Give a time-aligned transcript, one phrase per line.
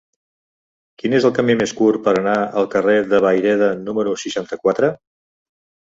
[1.01, 4.95] Quin és el camí més curt per anar al carrer de Vayreda número seixanta-quatre?